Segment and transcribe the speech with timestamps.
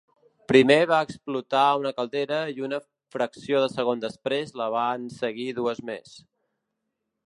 [0.51, 2.81] Primer va explotar una caldera i una
[3.17, 6.21] fracció de segon després la van seguir dues més.